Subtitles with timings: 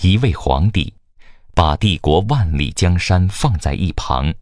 [0.00, 0.94] 一位皇帝，
[1.56, 4.32] 把帝国万里江山放在一旁，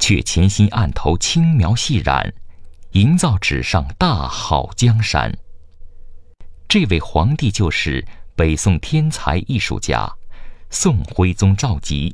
[0.00, 2.34] 却潜心案头轻描细染，
[2.92, 5.32] 营造纸上大好江山。
[6.66, 10.10] 这位皇帝就是北宋天才艺术家
[10.68, 12.12] 宋徽宗赵佶。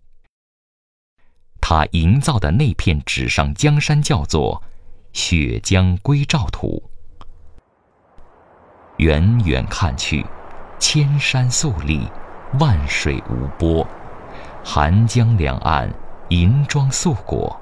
[1.62, 4.62] 他营造的那片纸上江山叫做
[5.18, 6.82] 《雪江归赵图》。
[8.98, 10.24] 远远看去，
[10.78, 12.06] 千山肃立，
[12.60, 13.84] 万水无波，
[14.64, 15.92] 寒江两岸
[16.28, 17.56] 银装素裹，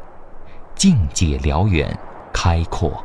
[0.75, 1.97] 境界辽远
[2.31, 3.03] 开阔，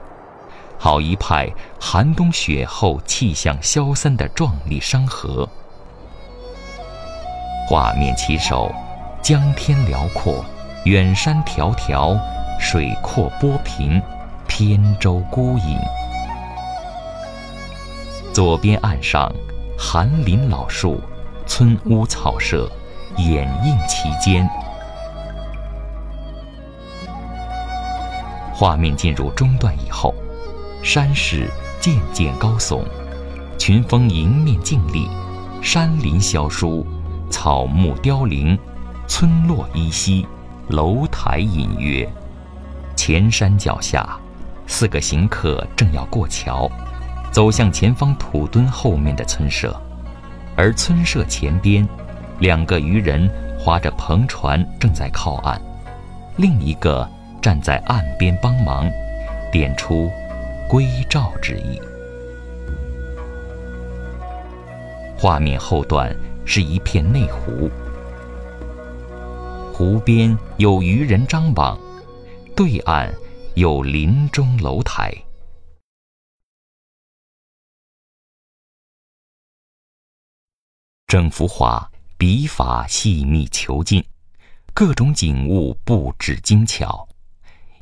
[0.77, 5.47] 好一派寒冬雪后气象萧森的壮丽山河。
[7.69, 8.69] 画面起首，
[9.21, 10.43] 江天辽阔，
[10.83, 12.19] 远山迢迢，
[12.59, 14.01] 水阔波平，
[14.45, 15.79] 扁舟孤影。
[18.33, 19.33] 左边岸上，
[19.79, 20.99] 寒林老树，
[21.47, 22.69] 村屋草舍，
[23.17, 24.47] 掩映其间。
[28.53, 30.13] 画面进入中段以后，
[30.83, 32.83] 山势渐渐高耸，
[33.57, 35.07] 群峰迎面静立，
[35.61, 36.85] 山林萧疏，
[37.29, 38.57] 草木凋零，
[39.07, 40.27] 村落依稀，
[40.69, 42.07] 楼台隐约。
[42.95, 44.17] 前山脚下，
[44.65, 46.69] 四个行客正要过桥。
[47.31, 49.79] 走向前方土墩后面的村舍，
[50.57, 51.87] 而村舍前边，
[52.39, 55.61] 两个渔人划着篷船正在靠岸，
[56.35, 57.07] 另一个
[57.39, 58.89] 站在岸边帮忙，
[59.51, 60.11] 点出
[60.67, 61.79] 归赵之意。
[65.15, 66.13] 画面后段
[66.43, 67.69] 是一片内湖，
[69.71, 71.77] 湖边有渔人张网，
[72.55, 73.13] 对岸
[73.53, 75.13] 有林中楼台。
[81.07, 84.03] 整幅画笔法细密遒劲，
[84.73, 87.07] 各种景物布置精巧，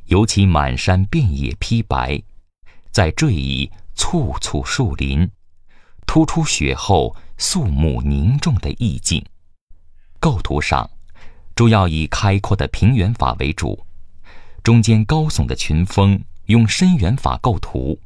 [0.04, 2.22] 尤其满山遍野披白，
[2.92, 5.28] 在缀以簇簇树林，
[6.06, 9.24] 突出雪后肃穆凝重的意境。
[10.20, 10.88] 构图上，
[11.56, 13.84] 主要以开阔的平原法为主，
[14.62, 17.98] 中间高耸的群峰用深远法构图。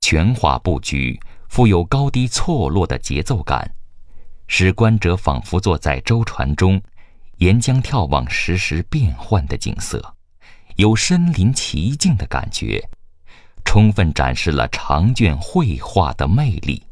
[0.00, 1.18] 全画布局。
[1.52, 3.74] 富有高低错落的节奏感，
[4.46, 6.80] 使观者仿佛坐在舟船中，
[7.36, 10.14] 沿江眺望时时变换的景色，
[10.76, 12.88] 有身临其境的感觉，
[13.66, 16.82] 充分展示了长卷绘画的魅力。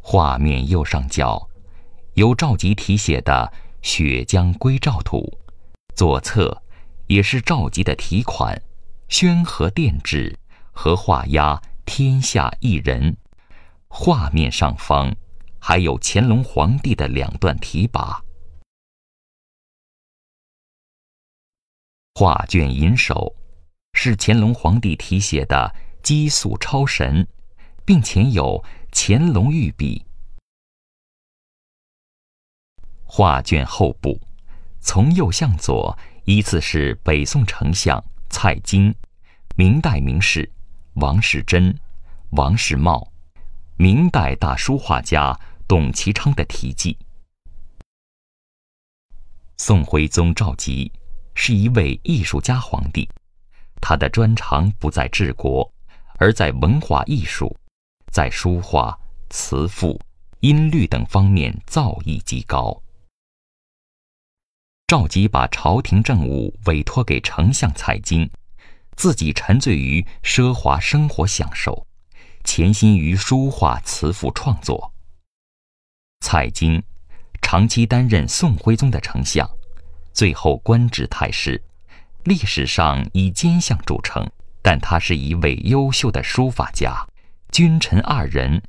[0.00, 1.46] 画面右上角
[2.14, 3.52] 有赵佶题写的
[3.86, 5.18] 《雪江归赵图》，
[5.94, 6.62] 左侧
[7.08, 8.58] 也是赵佶的题款，
[9.10, 10.34] 宣和殿制。
[10.76, 13.16] 和画押“天下一人”，
[13.88, 15.16] 画面上方
[15.58, 18.20] 还有乾隆皇帝的两段题跋。
[22.14, 23.34] 画卷银首
[23.94, 27.26] 是乾隆皇帝题写的“积素超神”，
[27.86, 28.62] 并前有
[28.92, 30.04] 乾隆御笔。
[33.04, 34.20] 画卷后部
[34.80, 38.94] 从右向左依次是北宋丞相蔡京，
[39.56, 40.52] 明代名士。
[40.96, 41.78] 王世贞、
[42.30, 43.06] 王世茂，
[43.76, 46.96] 明代大书画家董其昌的题记。
[49.58, 50.90] 宋徽宗赵佶
[51.34, 53.06] 是一位艺术家皇帝，
[53.78, 55.70] 他的专长不在治国，
[56.14, 57.54] 而在文化艺术，
[58.10, 60.00] 在书画、词赋、
[60.40, 62.74] 音律等方面造诣极高。
[64.86, 68.26] 赵佶把朝廷政务委托给丞相蔡京。
[68.96, 71.86] 自己沉醉于奢华生活享受，
[72.42, 74.92] 潜心于书画词赋创作。
[76.20, 76.82] 蔡京
[77.42, 79.48] 长期担任宋徽宗的丞相，
[80.12, 81.62] 最后官至太师，
[82.24, 84.26] 历史上以奸相著称。
[84.62, 87.06] 但他是一位优秀的书法家，
[87.52, 88.60] 君臣二人，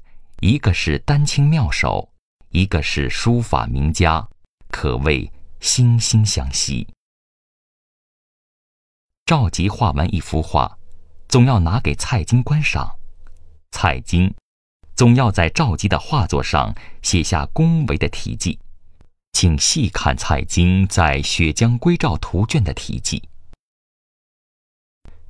[0.41, 2.11] 一个是丹青妙手，
[2.49, 4.27] 一个是书法名家，
[4.69, 6.87] 可谓惺惺相惜。
[9.27, 10.77] 赵佶画完一幅画，
[11.27, 12.95] 总要拿给蔡京观赏。
[13.71, 14.33] 蔡京
[14.95, 18.57] 总要在赵佶的画作上写下恭维的题记，
[19.33, 23.21] 请细看蔡京在《雪江归赵图卷》的题记：“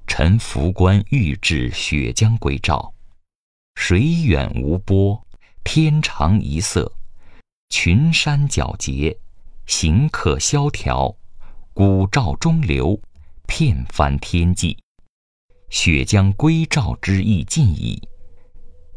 [0.05, 2.93] 臣服观欲至雪江归赵，
[3.73, 5.25] 水远无波，
[5.63, 6.93] 天长一色，
[7.69, 9.17] 群山皎洁，
[9.65, 11.15] 行客萧条，
[11.73, 13.01] 古赵中流。”
[13.47, 14.77] 片翻天际，
[15.69, 17.99] 雪将归赵之意尽矣。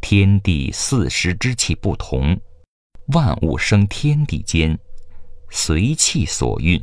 [0.02, 2.38] 天地四时之气不同，
[3.14, 4.78] 万物生天地间，
[5.50, 6.82] 随气所运，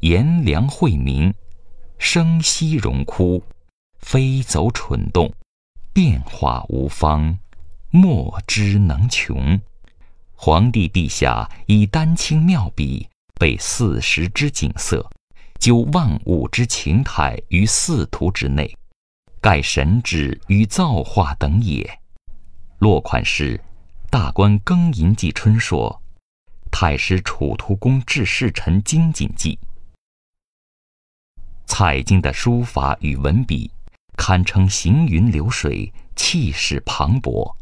[0.00, 1.34] 炎凉晦明，
[1.98, 3.42] 生息荣枯，
[3.98, 5.30] 飞走蠢动，
[5.92, 7.38] 变化无方，
[7.90, 9.60] 莫之能穷。
[10.34, 15.10] 皇帝陛下以丹青妙笔，备四时之景色，
[15.60, 18.74] 究万物之情态于四图之内，
[19.42, 21.98] 盖神志与造化等也。
[22.78, 23.62] 落款是
[24.08, 26.00] 大观庚寅季春说，
[26.72, 29.58] 太师楚图公致侍臣精谨记。
[31.66, 33.70] 蔡京的书法与文笔，
[34.16, 37.54] 堪称行云流水，气势磅礴。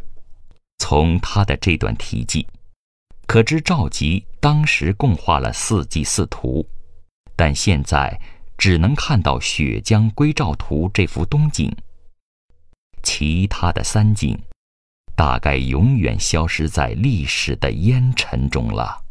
[0.78, 2.46] 从他的这段题记，
[3.26, 6.64] 可知赵佶当时共画了四季四图，
[7.38, 8.20] 但现在
[8.56, 11.73] 只能看到《雪江归照图》这幅冬景，
[13.05, 14.37] 其他的三景。
[15.14, 19.05] 大概永远消失在历史的烟尘中了。